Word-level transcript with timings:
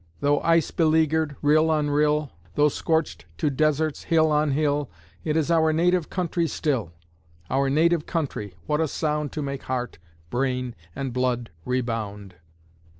Though 0.19 0.39
ice 0.41 0.71
beleaguered, 0.71 1.35
rill 1.43 1.69
on 1.69 1.91
rill, 1.91 2.31
Though 2.55 2.69
scorched 2.69 3.27
to 3.37 3.51
deserts, 3.51 4.05
hill 4.05 4.31
on 4.31 4.49
hill 4.53 4.89
It 5.23 5.37
is 5.37 5.51
our 5.51 5.71
native 5.71 6.09
country 6.09 6.47
still. 6.47 6.91
Our 7.51 7.69
native 7.69 8.07
country, 8.07 8.55
what 8.65 8.81
a 8.81 8.87
sound 8.87 9.31
To 9.33 9.43
make 9.43 9.61
heart, 9.61 9.99
brain, 10.31 10.73
and 10.95 11.13
blood 11.13 11.51
rebound! 11.65 12.33